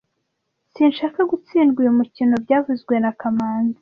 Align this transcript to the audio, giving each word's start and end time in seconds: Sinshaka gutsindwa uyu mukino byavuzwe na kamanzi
Sinshaka 0.73 1.19
gutsindwa 1.31 1.77
uyu 1.83 1.97
mukino 1.99 2.35
byavuzwe 2.43 2.93
na 3.03 3.11
kamanzi 3.19 3.69